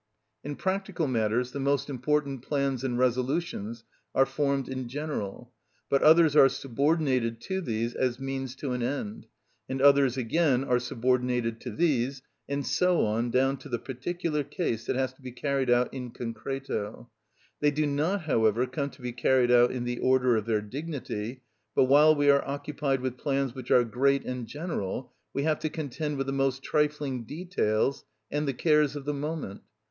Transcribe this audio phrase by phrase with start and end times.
[0.43, 3.83] In practical matters the most important plans and resolutions
[4.15, 5.51] are formed in general;
[5.91, 9.27] but others are subordinated to these as means to an end,
[9.69, 14.87] and others again are subordinated to these, and so on down to the particular case
[14.87, 17.07] that has to be carried out in concreto.
[17.59, 21.43] They do not, however, come to be carried out in the order of their dignity,
[21.75, 25.69] but while we are occupied with plans which are great and general, we have to
[25.69, 29.61] contend with the most trifling details and the cares of the moment.